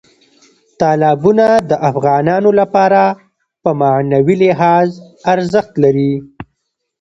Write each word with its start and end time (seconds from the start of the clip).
تالابونه 0.79 1.47
د 1.69 1.71
افغانانو 1.89 2.49
لپاره 2.59 3.03
په 3.63 3.69
معنوي 3.81 4.35
لحاظ 4.43 4.89
ارزښت 5.33 5.73
لري. 5.83 6.13